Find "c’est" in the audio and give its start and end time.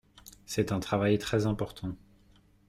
0.47-0.71